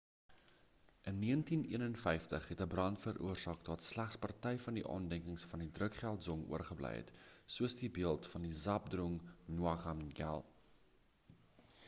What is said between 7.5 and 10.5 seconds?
soos die beeld van zhabdrung ngawang namgyal